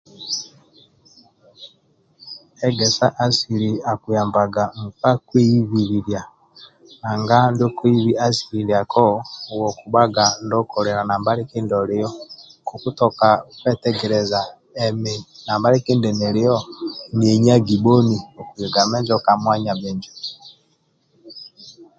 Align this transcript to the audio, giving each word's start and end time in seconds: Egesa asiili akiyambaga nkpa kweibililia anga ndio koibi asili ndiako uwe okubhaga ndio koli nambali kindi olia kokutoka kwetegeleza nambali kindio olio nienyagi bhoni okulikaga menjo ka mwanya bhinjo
Egesa 2.67 3.07
asiili 3.25 3.69
akiyambaga 3.91 4.63
nkpa 4.81 5.11
kweibililia 5.27 6.21
anga 7.09 7.37
ndio 7.51 7.69
koibi 7.77 8.11
asili 8.25 8.59
ndiako 8.63 9.03
uwe 9.51 9.65
okubhaga 9.71 10.25
ndio 10.45 10.61
koli 10.71 10.89
nambali 11.09 11.41
kindi 11.49 11.73
olia 11.81 12.07
kokutoka 12.67 13.27
kwetegeleza 13.61 14.39
nambali 15.45 15.77
kindio 15.85 16.13
olio 16.29 16.57
nienyagi 17.17 17.75
bhoni 17.83 18.17
okulikaga 18.39 18.83
menjo 18.91 19.15
ka 19.25 19.33
mwanya 19.43 19.73
bhinjo 19.79 20.11